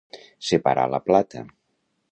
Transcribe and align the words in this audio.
Separar 0.47 0.87
la 0.95 1.03
plata. 1.11 1.47